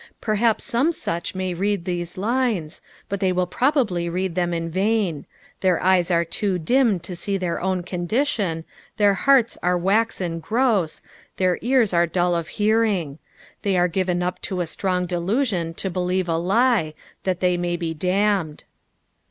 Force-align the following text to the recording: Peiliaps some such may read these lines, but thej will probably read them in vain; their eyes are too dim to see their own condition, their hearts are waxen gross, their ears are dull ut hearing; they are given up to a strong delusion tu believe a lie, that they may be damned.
Peiliaps 0.19 0.61
some 0.61 0.91
such 0.91 1.35
may 1.35 1.53
read 1.53 1.85
these 1.85 2.17
lines, 2.17 2.81
but 3.07 3.19
thej 3.19 3.33
will 3.33 3.45
probably 3.45 4.09
read 4.09 4.33
them 4.33 4.51
in 4.51 4.67
vain; 4.67 5.27
their 5.59 5.79
eyes 5.79 6.09
are 6.09 6.25
too 6.25 6.57
dim 6.57 6.99
to 7.01 7.15
see 7.15 7.37
their 7.37 7.61
own 7.61 7.83
condition, 7.83 8.65
their 8.97 9.13
hearts 9.13 9.59
are 9.61 9.77
waxen 9.77 10.39
gross, 10.39 11.03
their 11.37 11.59
ears 11.61 11.93
are 11.93 12.07
dull 12.07 12.33
ut 12.33 12.47
hearing; 12.47 13.19
they 13.61 13.77
are 13.77 13.87
given 13.87 14.23
up 14.23 14.41
to 14.41 14.59
a 14.59 14.65
strong 14.65 15.05
delusion 15.05 15.71
tu 15.71 15.87
believe 15.87 16.27
a 16.27 16.35
lie, 16.39 16.95
that 17.21 17.39
they 17.39 17.55
may 17.55 17.75
be 17.75 17.93
damned. 17.93 18.63